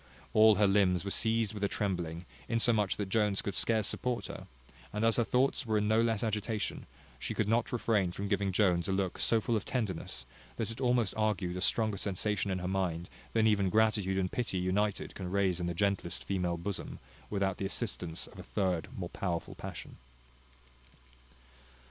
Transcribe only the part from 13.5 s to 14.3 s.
gratitude